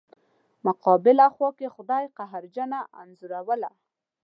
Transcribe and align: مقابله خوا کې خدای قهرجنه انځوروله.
مقابله 0.67 1.25
خوا 1.35 1.49
کې 1.57 1.67
خدای 1.75 2.03
قهرجنه 2.17 2.79
انځوروله. 3.01 3.69